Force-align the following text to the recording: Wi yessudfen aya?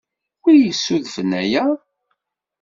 Wi 0.43 0.53
yessudfen 0.61 1.31
aya? 1.41 1.65